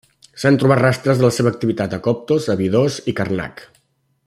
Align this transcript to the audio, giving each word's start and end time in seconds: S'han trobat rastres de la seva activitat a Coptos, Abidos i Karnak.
S'han 0.43 0.55
trobat 0.61 0.79
rastres 0.83 1.19
de 1.19 1.25
la 1.27 1.31
seva 1.35 1.51
activitat 1.55 1.93
a 1.97 2.01
Coptos, 2.09 2.49
Abidos 2.55 2.99
i 3.13 3.17
Karnak. 3.21 3.65